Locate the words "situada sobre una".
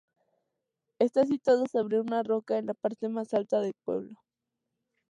1.27-2.23